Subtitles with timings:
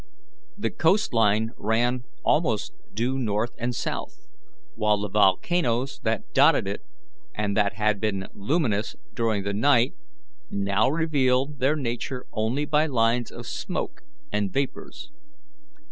[0.57, 4.25] The coast line ran almost due north and south,
[4.73, 6.81] while the volcanoes that dotted it,
[7.35, 9.93] and that had been luminous during the night,
[10.49, 14.01] now revealed their nature only by lines of smoke
[14.31, 15.11] and vapours.